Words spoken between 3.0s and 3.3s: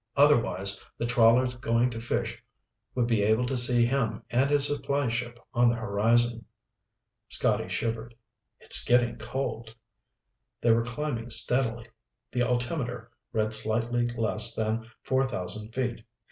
be